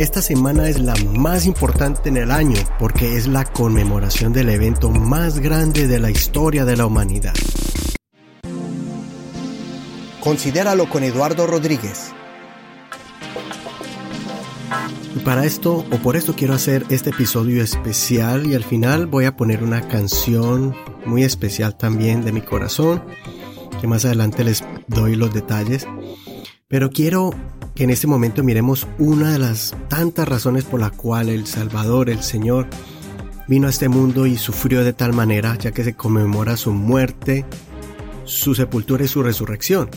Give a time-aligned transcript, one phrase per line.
[0.00, 4.88] Esta semana es la más importante en el año porque es la conmemoración del evento
[4.88, 7.34] más grande de la historia de la humanidad.
[10.20, 12.14] Considéralo con Eduardo Rodríguez.
[15.14, 19.26] Y para esto, o por esto quiero hacer este episodio especial y al final voy
[19.26, 20.74] a poner una canción
[21.04, 23.04] muy especial también de mi corazón,
[23.82, 25.86] que más adelante les doy los detalles.
[26.70, 27.34] Pero quiero
[27.74, 32.08] que en este momento miremos una de las tantas razones por la cual el Salvador,
[32.08, 32.68] el Señor,
[33.48, 37.44] vino a este mundo y sufrió de tal manera, ya que se conmemora su muerte,
[38.24, 39.90] su sepultura y su resurrección.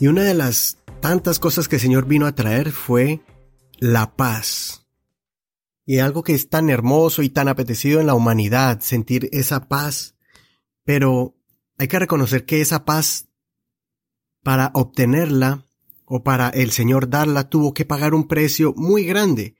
[0.00, 3.20] Y una de las tantas cosas que el Señor vino a traer fue
[3.78, 4.88] la paz.
[5.84, 10.16] Y algo que es tan hermoso y tan apetecido en la humanidad, sentir esa paz.
[10.82, 11.36] Pero
[11.78, 13.28] hay que reconocer que esa paz,
[14.42, 15.65] para obtenerla,
[16.06, 19.56] o para el Señor darla tuvo que pagar un precio muy grande.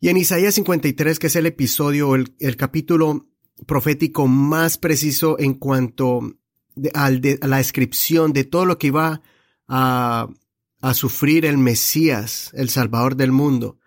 [0.00, 3.26] Y en Isaías 53, que es el episodio, el, capítulo
[3.66, 6.20] profético más preciso en cuanto
[6.94, 9.20] a la descripción de todo lo que iba
[9.66, 10.28] a,
[10.80, 13.78] a sufrir el Mesías, el Salvador del mundo.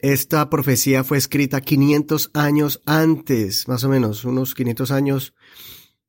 [0.00, 5.32] Esta profecía fue escrita 500 años antes, más o menos, unos 500 años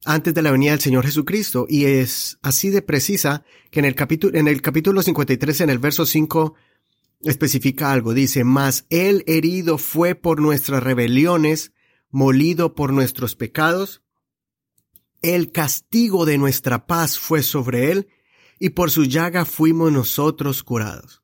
[0.05, 3.95] antes de la venida del Señor Jesucristo y es así de precisa que en el
[3.95, 6.53] capítulo, en el capítulo 53, en el verso 5,
[7.23, 8.13] especifica algo.
[8.13, 11.73] Dice, mas él herido fue por nuestras rebeliones,
[12.11, 14.03] molido por nuestros pecados.
[15.21, 18.07] El castigo de nuestra paz fue sobre él
[18.59, 21.23] y por su llaga fuimos nosotros curados.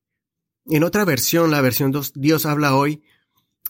[0.65, 3.03] En otra versión, la versión Dios habla hoy,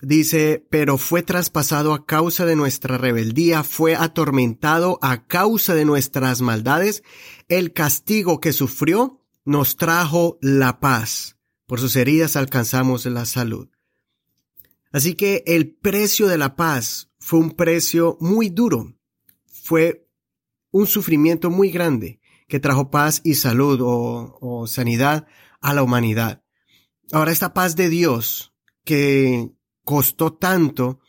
[0.01, 6.41] Dice, pero fue traspasado a causa de nuestra rebeldía, fue atormentado a causa de nuestras
[6.41, 7.03] maldades.
[7.47, 11.37] El castigo que sufrió nos trajo la paz.
[11.67, 13.69] Por sus heridas alcanzamos la salud.
[14.91, 18.95] Así que el precio de la paz fue un precio muy duro.
[19.45, 20.09] Fue
[20.71, 25.27] un sufrimiento muy grande que trajo paz y salud o, o sanidad
[25.61, 26.43] a la humanidad.
[27.11, 28.53] Ahora esta paz de Dios
[28.83, 29.51] que
[29.83, 30.99] costó tanto,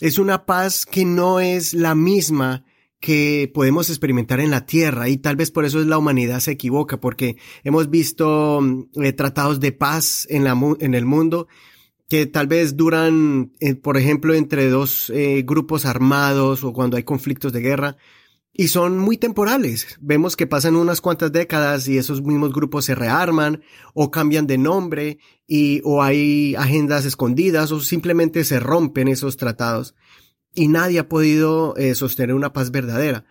[0.00, 2.64] es una paz que no es la misma
[3.00, 6.50] que podemos experimentar en la tierra y tal vez por eso es la humanidad se
[6.50, 10.46] equivoca porque hemos visto mm, eh, tratados de paz en
[10.94, 11.46] el mundo
[12.08, 17.02] que tal vez duran, eh, por ejemplo, entre dos eh, grupos armados o cuando hay
[17.02, 17.96] conflictos de guerra,
[18.60, 19.96] y son muy temporales.
[20.00, 23.62] Vemos que pasan unas cuantas décadas y esos mismos grupos se rearman
[23.94, 29.94] o cambian de nombre y o hay agendas escondidas o simplemente se rompen esos tratados
[30.56, 33.26] y nadie ha podido eh, sostener una paz verdadera.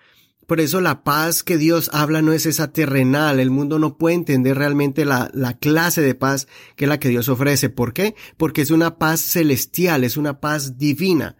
[0.45, 3.41] Por eso la paz que Dios habla no es esa terrenal.
[3.41, 7.09] El mundo no puede entender realmente la, la clase de paz que es la que
[7.09, 7.69] Dios ofrece.
[7.69, 8.15] ¿Por qué?
[8.37, 11.35] Porque es una paz celestial, es una paz divina.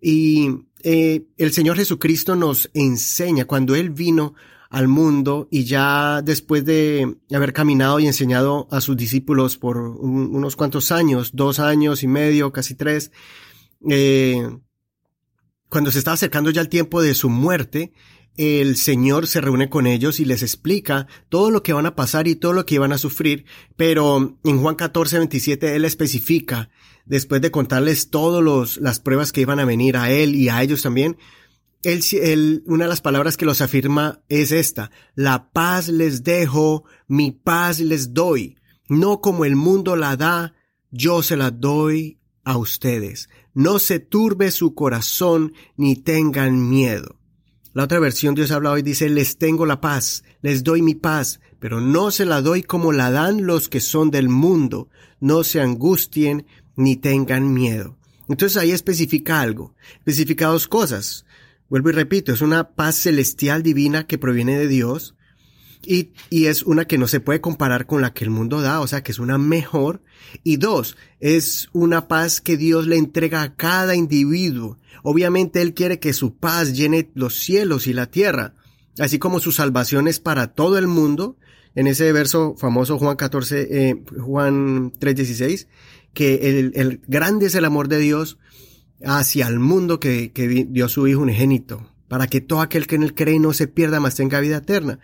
[0.00, 4.34] Y eh, el Señor Jesucristo nos enseña cuando Él vino
[4.70, 10.54] al mundo y ya después de haber caminado y enseñado a sus discípulos por unos
[10.54, 13.10] cuantos años, dos años y medio, casi tres,
[13.90, 14.48] eh,
[15.68, 17.92] cuando se estaba acercando ya el tiempo de su muerte,
[18.36, 22.28] el Señor se reúne con ellos y les explica todo lo que van a pasar
[22.28, 23.44] y todo lo que iban a sufrir,
[23.76, 26.70] pero en Juan 14, 27 Él especifica
[27.06, 30.82] después de contarles todas las pruebas que iban a venir a él y a ellos
[30.82, 31.16] también,
[31.82, 37.30] él, una de las palabras que los afirma es esta, la paz les dejo, mi
[37.30, 38.56] paz les doy,
[38.88, 40.54] no como el mundo la da,
[40.90, 43.28] yo se la doy a ustedes.
[43.54, 47.18] No se turbe su corazón ni tengan miedo.
[47.76, 51.40] La otra versión Dios habla hoy dice, les tengo la paz, les doy mi paz,
[51.58, 54.88] pero no se la doy como la dan los que son del mundo.
[55.20, 57.98] No se angustien ni tengan miedo.
[58.30, 61.26] Entonces ahí especifica algo, especifica dos cosas.
[61.68, 65.14] Vuelvo y repito, es una paz celestial divina que proviene de Dios
[65.86, 68.80] y, y, es una que no se puede comparar con la que el mundo da,
[68.80, 70.02] o sea que es una mejor.
[70.42, 74.78] Y dos, es una paz que Dios le entrega a cada individuo.
[75.02, 78.54] Obviamente Él quiere que su paz llene los cielos y la tierra,
[78.98, 81.36] así como su salvación es para todo el mundo.
[81.74, 85.66] En ese verso famoso Juan 14, eh, Juan 3.16,
[86.14, 88.38] que el, el, grande es el amor de Dios
[89.04, 93.02] hacia el mundo que, que dio su Hijo unigénito, para que todo aquel que en
[93.02, 95.00] él cree no se pierda, más tenga vida eterna.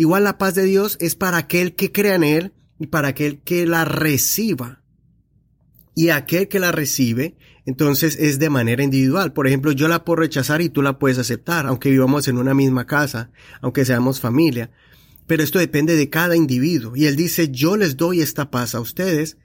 [0.00, 3.42] Igual la paz de Dios es para aquel que crea en él y para aquel
[3.42, 4.82] que la reciba.
[5.94, 7.36] Y aquel que la recibe,
[7.66, 9.34] entonces es de manera individual.
[9.34, 12.54] Por ejemplo, yo la puedo rechazar y tú la puedes aceptar, aunque vivamos en una
[12.54, 13.30] misma casa,
[13.60, 14.70] aunque seamos familia.
[15.26, 16.96] Pero esto depende de cada individuo.
[16.96, 19.36] Y él dice, yo les doy esta paz a ustedes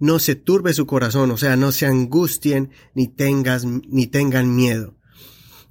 [0.00, 4.96] no se turbe su corazón, o sea, no se angustien ni tengas, ni tengan miedo.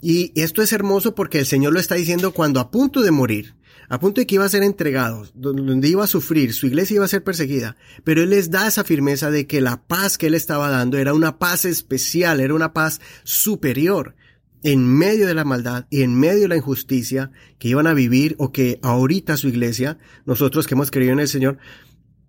[0.01, 3.56] Y esto es hermoso porque el Señor lo está diciendo cuando a punto de morir,
[3.89, 7.06] a punto de que iba a ser entregado, donde iba a sufrir, su iglesia iba
[7.06, 10.36] a ser perseguida, pero Él les da esa firmeza de que la paz que Él
[10.36, 14.15] estaba dando era una paz especial, era una paz superior
[14.63, 18.36] en medio de la maldad y en medio de la injusticia que iban a vivir
[18.38, 21.57] o que ahorita su iglesia, nosotros que hemos creído en el Señor,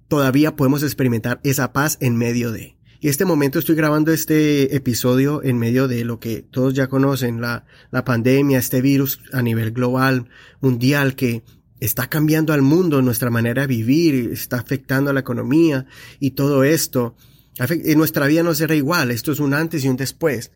[0.09, 2.80] todavía podemos experimentar esa paz en medio de.
[3.03, 7.41] Y este momento estoy grabando este episodio en medio de lo que todos ya conocen,
[7.41, 10.29] la, la pandemia, este virus a nivel global,
[10.61, 11.43] mundial, que
[11.81, 15.87] está cambiando al mundo, nuestra manera de vivir, está afectando a la economía
[16.19, 17.17] y todo esto.
[17.59, 20.53] En nuestra vida no será igual, esto es un antes y un después.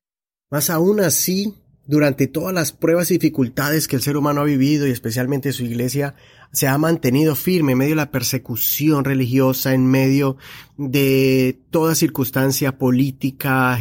[0.50, 1.54] Más aún así,
[1.86, 5.64] durante todas las pruebas y dificultades que el ser humano ha vivido y especialmente su
[5.64, 6.14] iglesia
[6.52, 10.36] se ha mantenido firme en medio de la persecución religiosa, en medio
[10.76, 13.78] de toda circunstancia política,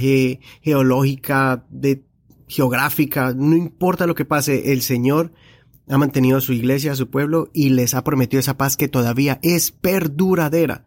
[0.61, 2.03] geológica, de,
[2.47, 5.31] geográfica, no importa lo que pase, el Señor
[5.87, 9.39] ha mantenido su iglesia, a su pueblo y les ha prometido esa paz que todavía
[9.43, 10.85] es perduradera.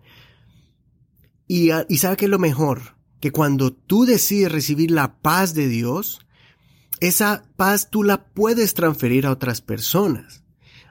[1.49, 5.69] Y, y sabe que es lo mejor, que cuando tú decides recibir la paz de
[5.69, 6.26] Dios,
[7.01, 10.43] esa paz tú la puedes transferir a otras personas.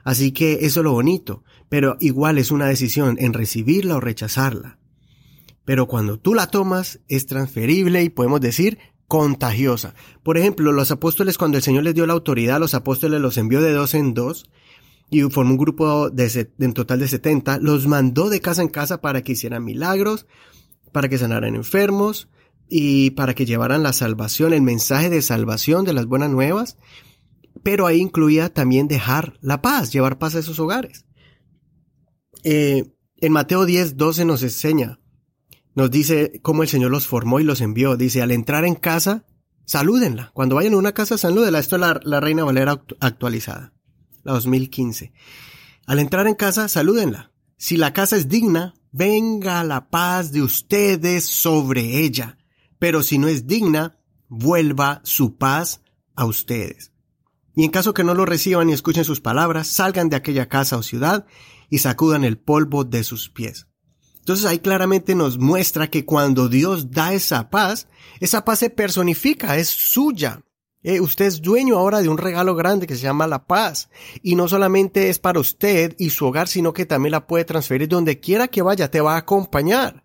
[0.04, 4.78] Así que eso es lo bonito, pero igual es una decisión en recibirla o rechazarla.
[5.64, 9.94] Pero cuando tú la tomas es transferible y podemos decir contagiosa.
[10.22, 13.60] Por ejemplo, los apóstoles cuando el Señor les dio la autoridad, los apóstoles los envió
[13.60, 14.48] de dos en dos
[15.10, 19.00] y formó un grupo de, en total de 70, los mandó de casa en casa
[19.00, 20.26] para que hicieran milagros,
[20.92, 22.28] para que sanaran enfermos,
[22.68, 26.76] y para que llevaran la salvación, el mensaje de salvación de las buenas nuevas,
[27.62, 31.06] pero ahí incluía también dejar la paz, llevar paz a esos hogares.
[32.44, 35.00] Eh, en Mateo 10, 12 nos enseña,
[35.74, 37.96] nos dice cómo el Señor los formó y los envió.
[37.96, 39.26] Dice, al entrar en casa,
[39.64, 40.30] salúdenla.
[40.32, 41.58] Cuando vayan a una casa, salúdenla.
[41.58, 43.72] Esto es la, la Reina Valera actualizada,
[44.22, 45.12] la 2015.
[45.86, 47.32] Al entrar en casa, salúdenla.
[47.58, 52.38] Si la casa es digna, venga la paz de ustedes sobre ella
[52.86, 53.98] pero si no es digna,
[54.28, 55.80] vuelva su paz
[56.14, 56.92] a ustedes.
[57.56, 60.76] Y en caso que no lo reciban y escuchen sus palabras, salgan de aquella casa
[60.76, 61.26] o ciudad
[61.68, 63.66] y sacudan el polvo de sus pies.
[64.20, 67.88] Entonces ahí claramente nos muestra que cuando Dios da esa paz,
[68.20, 70.44] esa paz se personifica, es suya.
[70.84, 73.90] Eh, usted es dueño ahora de un regalo grande que se llama la paz.
[74.22, 77.88] Y no solamente es para usted y su hogar, sino que también la puede transferir
[77.88, 80.04] donde quiera que vaya, te va a acompañar.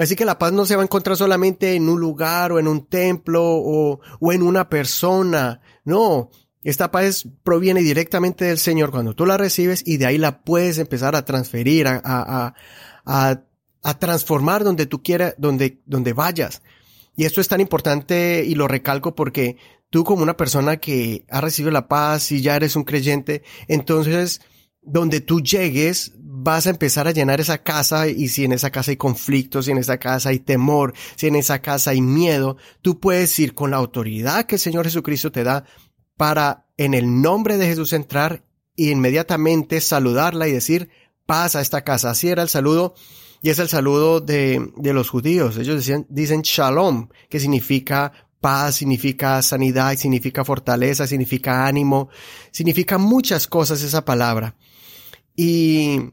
[0.00, 2.68] Así que la paz no se va a encontrar solamente en un lugar o en
[2.68, 4.00] un templo o,
[4.32, 5.60] en una persona.
[5.84, 6.30] No,
[6.62, 10.78] esta paz proviene directamente del Señor cuando tú la recibes y de ahí la puedes
[10.78, 12.54] empezar a transferir, a, a,
[13.04, 13.42] a,
[13.82, 16.62] a transformar donde tú quieras, donde, donde vayas.
[17.14, 19.58] Y esto es tan importante y lo recalco porque
[19.90, 24.40] tú como una persona que ha recibido la paz y ya eres un creyente, entonces
[24.80, 28.90] donde tú llegues, vas a empezar a llenar esa casa y si en esa casa
[28.90, 32.98] hay conflictos, si en esa casa hay temor, si en esa casa hay miedo, tú
[32.98, 35.64] puedes ir con la autoridad que el Señor Jesucristo te da
[36.16, 38.44] para en el nombre de Jesús entrar
[38.76, 40.88] e inmediatamente saludarla y decir,
[41.26, 42.10] paz a esta casa.
[42.10, 42.94] Así era el saludo
[43.42, 45.58] y es el saludo de, de los judíos.
[45.58, 52.08] Ellos decían, dicen shalom, que significa paz, significa sanidad, significa fortaleza, significa ánimo,
[52.50, 54.56] significa muchas cosas esa palabra.
[55.36, 56.12] Y,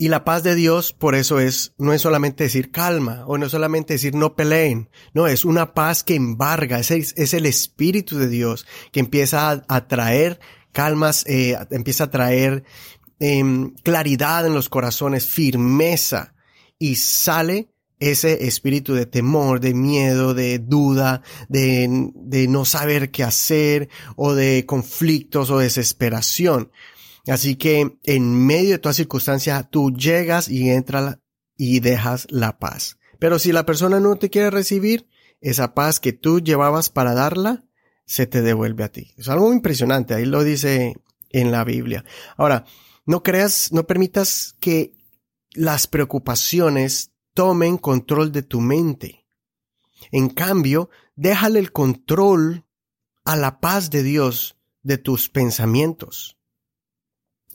[0.00, 3.44] y la paz de Dios, por eso es, no es solamente decir calma, o no
[3.44, 8.16] es solamente decir no peleen, no, es una paz que embarga, es, es el Espíritu
[8.16, 10.40] de Dios que empieza a, traer
[10.72, 12.64] calmas, eh, empieza a traer
[13.18, 16.32] em, claridad en los corazones, firmeza,
[16.78, 23.22] y sale ese espíritu de temor, de miedo, de duda, de, de no saber qué
[23.22, 26.70] hacer, o de conflictos o desesperación.
[27.26, 31.18] Así que en medio de toda circunstancia, tú llegas y entras
[31.56, 32.98] y dejas la paz.
[33.18, 35.06] Pero si la persona no te quiere recibir,
[35.40, 37.64] esa paz que tú llevabas para darla,
[38.04, 39.12] se te devuelve a ti.
[39.16, 40.96] Es algo impresionante, ahí lo dice
[41.30, 42.04] en la Biblia.
[42.36, 42.64] Ahora,
[43.06, 44.92] no creas, no permitas que
[45.52, 49.26] las preocupaciones tomen control de tu mente.
[50.10, 52.64] En cambio, déjale el control
[53.24, 56.36] a la paz de Dios de tus pensamientos.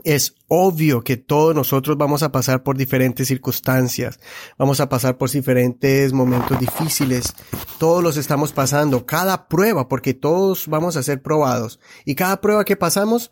[0.05, 4.19] Es obvio que todos nosotros vamos a pasar por diferentes circunstancias,
[4.55, 7.33] vamos a pasar por diferentes momentos difíciles,
[7.79, 12.65] todos los estamos pasando, cada prueba, porque todos vamos a ser probados, y cada prueba
[12.65, 13.31] que pasamos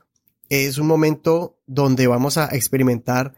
[0.50, 3.36] es un momento donde vamos a experimentar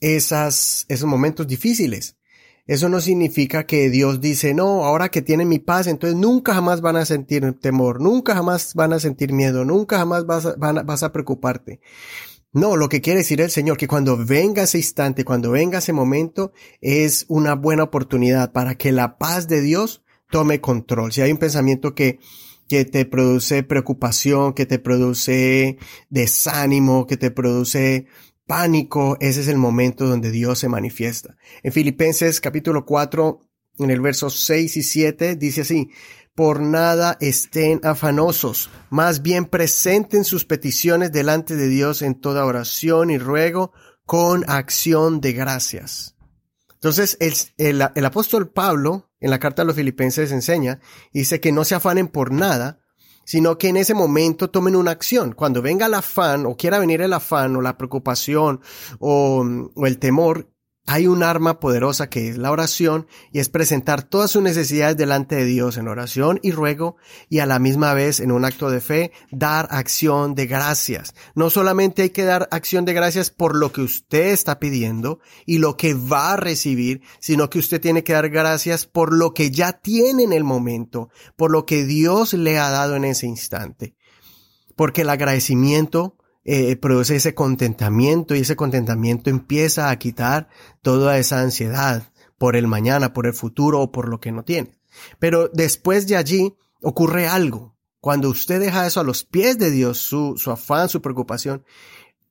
[0.00, 2.16] esas, esos momentos difíciles.
[2.66, 6.80] eso no significa que Dios dice, no, ahora que tienen mi paz, entonces nunca jamás
[6.80, 11.02] van a sentir temor, nunca jamás van a sentir miedo, nunca jamás vas a, vas
[11.04, 11.78] a preocuparte.
[12.54, 15.92] No, lo que quiere decir el Señor, que cuando venga ese instante, cuando venga ese
[15.92, 21.12] momento, es una buena oportunidad para que la paz de Dios tome control.
[21.12, 22.20] Si hay un pensamiento que,
[22.68, 25.78] que te produce preocupación, que te produce
[26.10, 28.06] desánimo, que te produce
[28.46, 31.36] pánico, ese es el momento donde Dios se manifiesta.
[31.64, 33.40] En Filipenses capítulo 4,
[33.80, 35.90] en el verso 6 y 7, dice así,
[36.34, 43.10] por nada estén afanosos, más bien presenten sus peticiones delante de Dios en toda oración
[43.10, 43.72] y ruego
[44.04, 46.16] con acción de gracias.
[46.84, 47.16] Entonces,
[47.56, 50.80] el, apóstol Pablo, en la carta a los filipenses, enseña,
[51.14, 52.80] dice que no se afanen por nada,
[53.24, 55.32] sino que en ese momento tomen una acción.
[55.32, 58.60] Cuando venga el afán o quiera venir el afán o la preocupación
[58.98, 60.53] o, o el temor,
[60.86, 65.34] hay un arma poderosa que es la oración y es presentar todas sus necesidades delante
[65.34, 66.96] de Dios en oración y ruego
[67.30, 71.14] y a la misma vez en un acto de fe dar acción de gracias.
[71.34, 75.56] No solamente hay que dar acción de gracias por lo que usted está pidiendo y
[75.58, 79.50] lo que va a recibir, sino que usted tiene que dar gracias por lo que
[79.50, 83.96] ya tiene en el momento, por lo que Dios le ha dado en ese instante.
[84.76, 90.48] Porque el agradecimiento eh, produce ese contentamiento y ese contentamiento empieza a quitar
[90.82, 94.74] toda esa ansiedad por el mañana, por el futuro o por lo que no tiene.
[95.18, 97.74] Pero después de allí ocurre algo.
[98.00, 101.64] Cuando usted deja eso a los pies de Dios, su, su afán, su preocupación,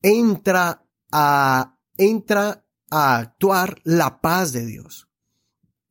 [0.04, 5.10] entra a, entra a actuar la paz de Dios.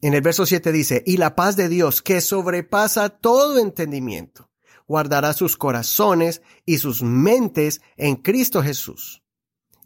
[0.01, 4.52] En el verso 7 dice, y la paz de Dios que sobrepasa todo entendimiento
[4.93, 9.23] guardará sus corazones y sus mentes en Cristo Jesús.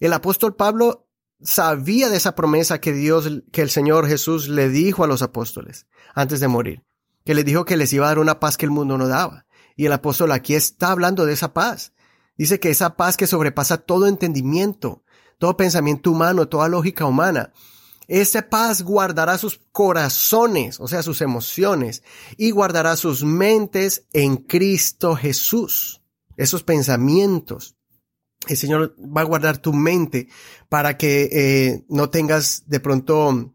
[0.01, 1.07] El apóstol Pablo
[1.41, 5.87] sabía de esa promesa que Dios, que el Señor Jesús le dijo a los apóstoles
[6.13, 6.83] antes de morir,
[7.25, 9.47] que les dijo que les iba a dar una paz que el mundo no daba.
[9.77, 11.93] Y el apóstol aquí está hablando de esa paz.
[12.37, 15.05] Dice que esa paz que sobrepasa todo entendimiento,
[15.39, 17.53] todo pensamiento humano, toda lógica humana.
[18.09, 22.03] Esa paz guardará sus corazones, o sea, sus emociones,
[22.37, 26.03] y guardará sus mentes en Cristo Jesús.
[26.37, 27.77] Esos pensamientos.
[28.47, 30.29] El Señor va a guardar tu mente
[30.69, 33.55] para que eh, no tengas de pronto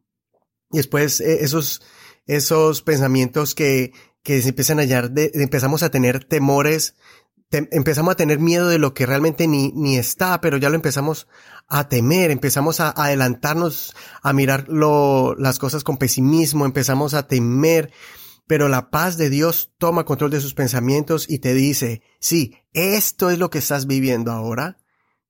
[0.70, 1.82] después eh, esos,
[2.26, 3.94] esos pensamientos que,
[4.24, 6.96] que se empiezan a hallar, de, empezamos a tener temores
[7.52, 11.28] empezamos a tener miedo de lo que realmente ni, ni está, pero ya lo empezamos
[11.68, 17.92] a temer, empezamos a, adelantarnos, a mirar lo, las cosas con pesimismo, empezamos a temer,
[18.48, 23.30] pero la paz de Dios toma control de sus pensamientos y te dice, sí, esto
[23.30, 24.78] es lo que estás viviendo ahora.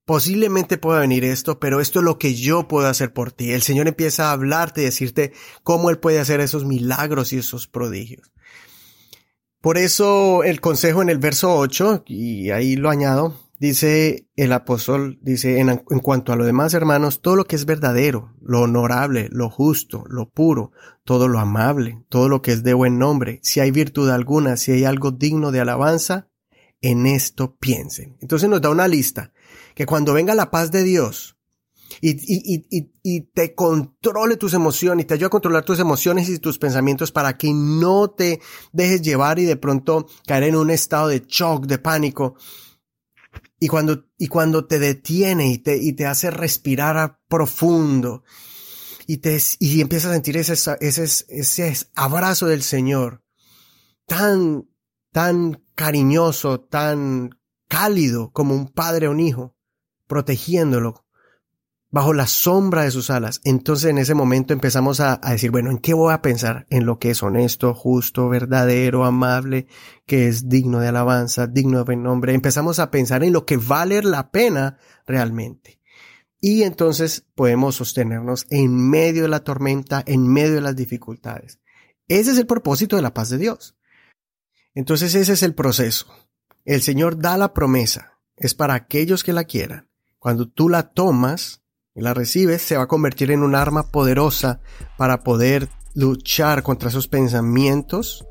[0.05, 3.51] Posiblemente pueda venir esto, pero esto es lo que yo puedo hacer por ti.
[3.51, 7.67] El Señor empieza a hablarte y decirte cómo Él puede hacer esos milagros y esos
[7.67, 8.31] prodigios.
[9.62, 15.20] Por eso el consejo en el verso 8, y ahí lo añado, dice el apóstol,
[15.22, 19.30] dice, en, en, cuanto a lo demás hermanos, todo lo que es verdadero, lo honorable,
[19.32, 20.72] lo justo, lo puro,
[21.03, 24.72] todo lo amable, todo lo que es de buen nombre, si hay virtud alguna, si
[24.72, 26.27] hay algo digno de alabanza,
[26.82, 28.18] en esto piensen.
[28.20, 29.32] Entonces nos da una lista,
[29.75, 31.38] que cuando venga la paz de Dios,
[32.01, 36.27] y, y, y, y, te controle tus emociones y te ayude a controlar tus emociones
[36.29, 38.41] y tus pensamientos para que no te
[38.74, 42.36] dejes llevar y de pronto caer en un estado de shock, de pánico.
[43.60, 48.24] Y cuando, y cuando te detiene y te, y te hace respirar profundo
[49.05, 53.24] y te, y empiezas a sentir ese, ese, ese abrazo del Señor
[54.08, 54.67] tan,
[55.12, 57.29] tan cariñoso, tan
[57.67, 59.55] cálido como un padre o un hijo,
[60.08, 61.05] protegiéndolo,
[61.91, 63.41] bajo la sombra de sus alas.
[63.43, 66.65] Entonces en ese momento empezamos a, decir, bueno, ¿en qué voy a pensar?
[66.69, 69.67] En lo que es honesto, justo, verdadero, amable,
[70.05, 72.33] que es digno de alabanza, digno de nombre.
[72.33, 75.79] Empezamos a pensar en lo que vale la pena realmente.
[76.39, 81.60] Y entonces podemos sostenernos en medio de la tormenta, en medio de las dificultades.
[82.07, 83.77] Ese es el propósito de la paz de Dios.
[84.74, 86.07] Entonces ese es el proceso.
[86.63, 88.17] El Señor da la promesa.
[88.38, 89.89] Es para aquellos que la quieran.
[90.17, 91.61] Cuando tú la tomas,
[91.95, 94.60] la recibes, se va a convertir en un arma poderosa
[94.98, 98.25] para poder luchar contra esos pensamientos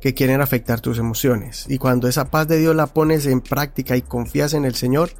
[0.00, 1.66] que quieren afectar tus emociones.
[1.68, 5.10] Y cuando esa paz de Dios la pones en práctica y confías en el Señor,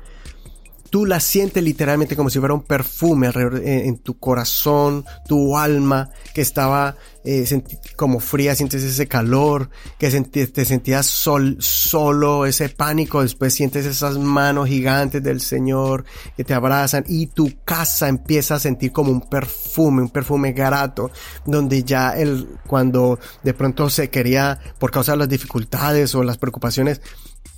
[0.90, 5.56] tú la sientes literalmente como si fuera un perfume alrededor eh, en, tu corazón, tu
[5.56, 7.62] alma, que estaba eh,
[7.96, 14.18] como fría, sientes ese calor, que te sentías sol, solo, ese pánico, después sientes esas
[14.18, 16.04] manos gigantes del Señor
[16.36, 21.10] que te abrazan y tu casa empieza a sentir como un perfume, un perfume grato,
[21.44, 26.38] donde ya el, cuando de pronto se quería, por causa de las dificultades o las
[26.38, 27.00] preocupaciones,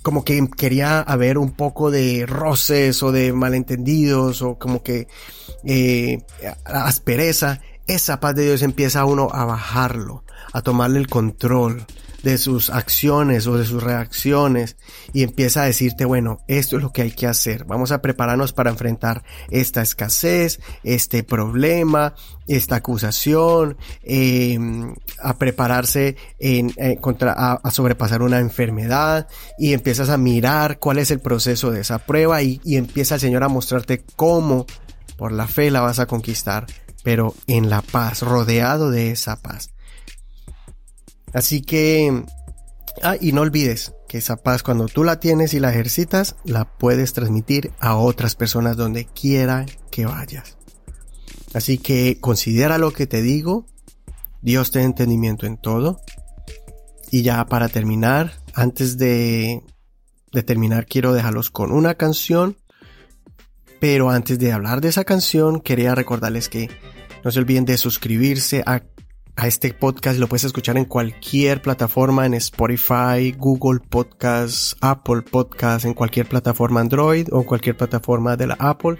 [0.09, 5.07] como que quería haber un poco de roces o de malentendidos o como que
[5.63, 6.23] eh,
[6.65, 11.85] aspereza, esa paz de Dios empieza uno a bajarlo, a tomarle el control
[12.23, 14.77] de sus acciones o de sus reacciones
[15.13, 17.65] y empieza a decirte, bueno, esto es lo que hay que hacer.
[17.65, 22.15] Vamos a prepararnos para enfrentar esta escasez, este problema,
[22.47, 30.17] esta acusación, em, a prepararse en, eh, contra, a, sobrepasar una enfermedad y empiezas a
[30.17, 34.03] mirar cuál es el proceso de esa prueba y, y empieza el Señor a mostrarte
[34.15, 34.65] cómo
[35.17, 36.65] por la fe la vas a conquistar,
[37.03, 39.71] pero en la paz, rodeado de esa paz.
[41.33, 42.23] Así que,
[43.03, 46.65] ah, y no olvides que esa paz cuando tú la tienes y la ejercitas, la
[46.65, 50.57] puedes transmitir a otras personas donde quiera que vayas.
[51.53, 53.65] Así que considera lo que te digo.
[54.41, 56.01] Dios te entendimiento en todo.
[57.11, 59.63] Y ya para terminar, antes de,
[60.31, 62.57] de terminar, quiero dejarlos con una canción.
[63.79, 66.69] Pero antes de hablar de esa canción, quería recordarles que
[67.23, 68.83] no se olviden de suscribirse a
[69.39, 75.85] a este podcast lo puedes escuchar en cualquier plataforma, en Spotify, Google Podcasts, Apple Podcasts,
[75.85, 78.99] en cualquier plataforma Android o cualquier plataforma de la Apple.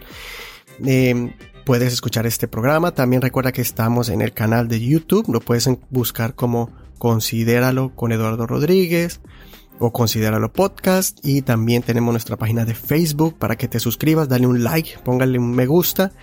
[0.86, 2.94] Eh, puedes escuchar este programa.
[2.94, 5.26] También recuerda que estamos en el canal de YouTube.
[5.28, 9.20] Lo puedes buscar como Considéralo con Eduardo Rodríguez
[9.78, 11.20] o Considéralo Podcast.
[11.22, 15.38] Y también tenemos nuestra página de Facebook para que te suscribas, dale un like, póngale
[15.38, 16.14] un me gusta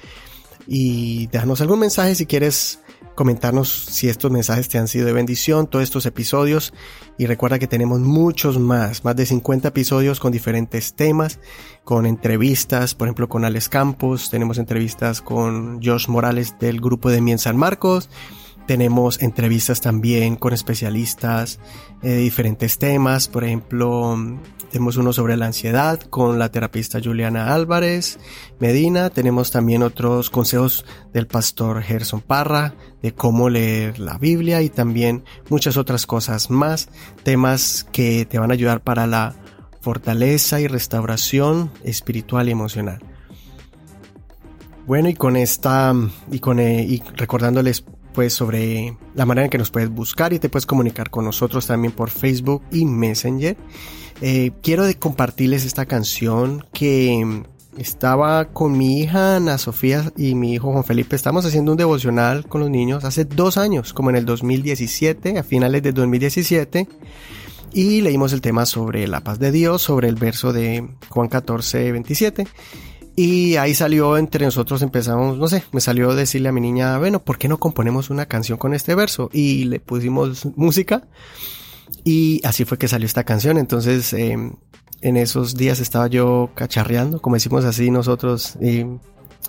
[0.67, 2.81] y déjanos algún mensaje si quieres
[3.17, 6.73] comentarnos si estos mensajes te han sido de bendición, todos estos episodios.
[7.19, 11.41] Y recuerda que tenemos muchos más, más de 50 episodios con diferentes temas,
[11.83, 17.21] con entrevistas, por ejemplo, con Alex Campos, tenemos entrevistas con Josh Morales del grupo de
[17.21, 18.09] Mien San Marcos,
[18.67, 21.61] tenemos entrevistas también con especialistas
[22.03, 24.17] eh, de diferentes temas, por ejemplo,
[24.71, 28.19] tenemos uno sobre la ansiedad con la terapista Juliana Álvarez
[28.59, 29.11] Medina.
[29.11, 35.25] Tenemos también otros consejos del pastor Gerson Parra de cómo leer la Biblia y también
[35.49, 36.89] muchas otras cosas más.
[37.23, 39.35] Temas que te van a ayudar para la
[39.81, 42.99] fortaleza y restauración espiritual y emocional.
[44.87, 45.95] Bueno, y con esta,
[46.31, 47.85] y con, eh, recordándoles
[48.17, 51.67] pues sobre la manera en que nos puedes buscar y te puedes comunicar con nosotros
[51.67, 53.59] también por Facebook y Messenger.
[54.23, 57.43] Eh, quiero compartirles esta canción que
[57.77, 61.15] estaba con mi hija Ana Sofía y mi hijo Juan Felipe.
[61.15, 65.43] Estamos haciendo un devocional con los niños hace dos años, como en el 2017, a
[65.43, 66.89] finales de 2017.
[67.75, 71.93] Y leímos el tema sobre la paz de Dios, sobre el verso de Juan 14,
[71.93, 72.47] 27.
[73.19, 77.25] Y ahí salió entre nosotros, empezamos, no sé, me salió decirle a mi niña, bueno,
[77.25, 79.31] ¿por qué no componemos una canción con este verso?
[79.33, 81.09] Y le pusimos música
[82.05, 83.57] y así fue que salió esta canción.
[83.57, 84.57] Entonces, em,
[85.01, 88.59] en esos días estaba yo cacharreando, como decimos así nosotros,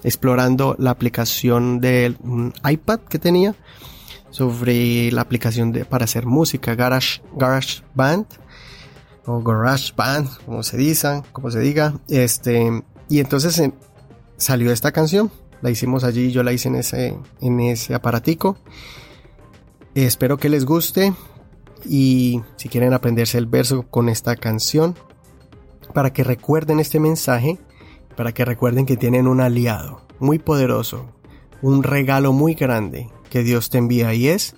[0.03, 2.17] explorando la aplicación del
[2.63, 3.53] iPad que tenía
[4.30, 8.27] sobre la aplicación de, para hacer música, Garage, Garage Band
[9.25, 13.73] o Garage Band, como se diga, como se diga, este, y entonces eh,
[14.37, 18.57] salió esta canción, la hicimos allí, yo la hice en ese, en ese aparatico.
[19.95, 21.13] espero que les guste
[21.85, 24.95] y si quieren aprenderse el verso con esta canción,
[25.93, 27.59] para que recuerden este mensaje,
[28.15, 31.13] para que recuerden que tienen un aliado muy poderoso,
[31.61, 34.55] un regalo muy grande que Dios te envía y es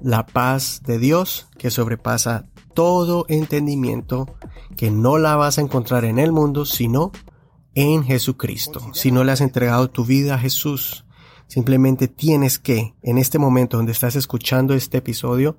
[0.00, 4.26] la paz de Dios que sobrepasa todo entendimiento,
[4.76, 7.12] que no la vas a encontrar en el mundo, sino
[7.74, 8.80] en Jesucristo.
[8.92, 11.04] Si no le has entregado tu vida a Jesús,
[11.46, 15.58] simplemente tienes que, en este momento donde estás escuchando este episodio,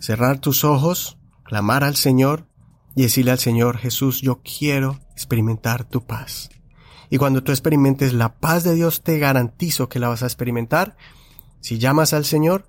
[0.00, 2.46] cerrar tus ojos, clamar al Señor
[2.94, 6.50] y decirle al Señor, Jesús, yo quiero experimentar tu paz.
[7.10, 10.96] Y cuando tú experimentes la paz de Dios, te garantizo que la vas a experimentar
[11.60, 12.68] si llamas al Señor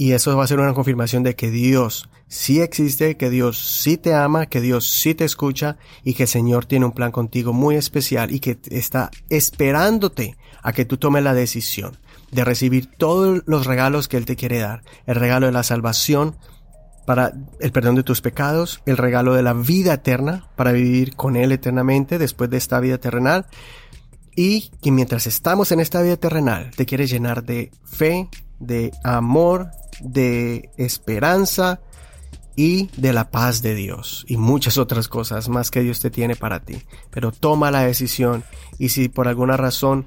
[0.00, 3.98] y eso va a ser una confirmación de que Dios sí existe, que Dios sí
[3.98, 7.52] te ama, que Dios sí te escucha y que el Señor tiene un plan contigo
[7.52, 11.98] muy especial y que está esperándote a que tú tomes la decisión
[12.30, 14.84] de recibir todos los regalos que Él te quiere dar.
[15.04, 16.34] El regalo de la salvación,
[17.04, 21.36] para el perdón de tus pecados, el regalo de la vida eterna, para vivir con
[21.36, 23.44] Él eternamente después de esta vida terrenal,
[24.34, 29.72] y que mientras estamos en esta vida terrenal te quieres llenar de fe, de amor,
[30.02, 31.80] de esperanza
[32.56, 36.36] y de la paz de Dios y muchas otras cosas más que Dios te tiene
[36.36, 36.82] para ti.
[37.10, 38.44] Pero toma la decisión
[38.78, 40.06] y si por alguna razón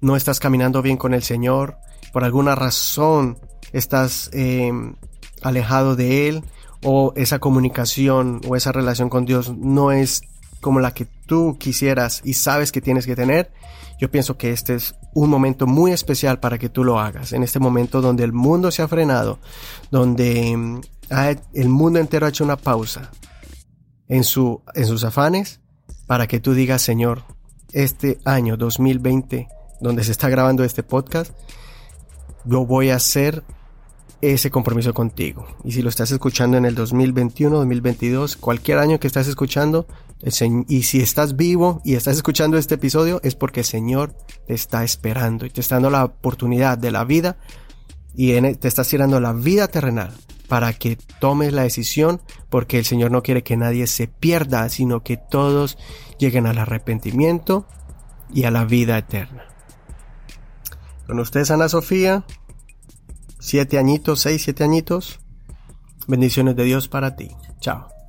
[0.00, 1.76] no estás caminando bien con el Señor,
[2.12, 3.38] por alguna razón
[3.72, 4.94] estás em,
[5.42, 6.44] alejado de Él
[6.82, 10.22] o esa comunicación o esa relación con Dios no es
[10.60, 13.50] como la que tú quisieras y sabes que tienes que tener,
[14.00, 17.34] yo pienso que este es un momento muy especial para que tú lo hagas.
[17.34, 19.38] En este momento donde el mundo se ha frenado,
[19.90, 20.80] donde em,
[21.52, 23.10] el mundo entero ha hecho una pausa
[24.08, 25.60] en, su, en sus afanes,
[26.06, 27.24] para que tú digas, Señor,
[27.72, 29.48] este año 2020,
[29.82, 31.32] donde se está grabando este podcast,
[32.46, 33.44] yo voy a hacer
[34.22, 35.46] ese compromiso contigo.
[35.62, 39.86] Y si lo estás escuchando en el 2021, 2022, cualquier año que estás escuchando,
[40.22, 44.14] y si estás vivo y estás escuchando este episodio, es porque el Señor
[44.46, 47.38] te está esperando y te está dando la oportunidad de la vida
[48.14, 50.12] y te está tirando la vida terrenal
[50.48, 55.02] para que tomes la decisión porque el Señor no quiere que nadie se pierda, sino
[55.02, 55.78] que todos
[56.18, 57.66] lleguen al arrepentimiento
[58.32, 59.44] y a la vida eterna.
[61.06, 62.24] Con ustedes Ana Sofía,
[63.38, 65.20] siete añitos, seis, siete añitos.
[66.06, 67.30] Bendiciones de Dios para ti.
[67.60, 67.99] Chao.